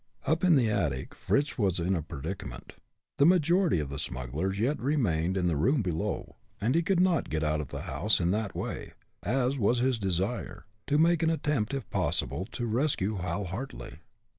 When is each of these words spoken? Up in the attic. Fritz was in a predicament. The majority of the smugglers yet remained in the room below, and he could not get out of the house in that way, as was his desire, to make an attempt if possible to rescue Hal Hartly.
Up 0.25 0.43
in 0.43 0.55
the 0.55 0.67
attic. 0.67 1.13
Fritz 1.13 1.59
was 1.59 1.79
in 1.79 1.93
a 1.95 2.01
predicament. 2.01 2.73
The 3.19 3.25
majority 3.27 3.79
of 3.79 3.89
the 3.89 3.99
smugglers 3.99 4.59
yet 4.59 4.79
remained 4.79 5.37
in 5.37 5.45
the 5.45 5.55
room 5.55 5.83
below, 5.83 6.37
and 6.59 6.73
he 6.73 6.81
could 6.81 6.99
not 6.99 7.29
get 7.29 7.43
out 7.43 7.61
of 7.61 7.67
the 7.67 7.81
house 7.83 8.19
in 8.19 8.31
that 8.31 8.55
way, 8.55 8.93
as 9.21 9.59
was 9.59 9.77
his 9.77 9.99
desire, 9.99 10.65
to 10.87 10.97
make 10.97 11.21
an 11.21 11.29
attempt 11.29 11.71
if 11.75 11.87
possible 11.91 12.47
to 12.51 12.65
rescue 12.65 13.17
Hal 13.17 13.43
Hartly. 13.45 13.99